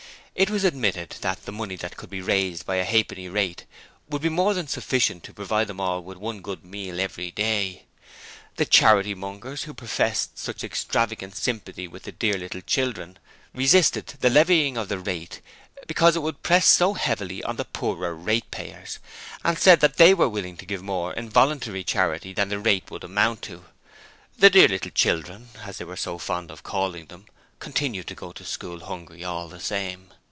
[0.33, 3.65] It was admitted that the money that could be raised by a halfpenny rate
[4.09, 7.83] would be more than sufficient to provide them all with one good meal every day.
[8.55, 13.19] The charity mongers who professed such extravagant sympathy with the 'dear little children'
[13.53, 15.41] resisted the levying of the rate
[15.85, 18.97] 'because it would press so heavily on the poorer ratepayers',
[19.43, 22.89] and said that they were willing to give more in voluntary charity than the rate
[22.89, 27.07] would amount to: but, the 'dear little children' as they were so fond of calling
[27.07, 27.25] them
[27.59, 30.11] continued to go to school hungry all the same.